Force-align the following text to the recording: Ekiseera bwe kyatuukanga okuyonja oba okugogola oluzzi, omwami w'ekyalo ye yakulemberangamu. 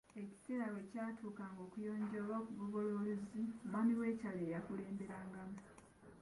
Ekiseera 0.21 0.65
bwe 0.73 0.83
kyatuukanga 0.91 1.61
okuyonja 1.67 2.17
oba 2.23 2.35
okugogola 2.41 2.89
oluzzi, 2.99 3.41
omwami 3.63 3.93
w'ekyalo 3.99 4.39
ye 4.41 4.53
yakulemberangamu. 4.55 5.59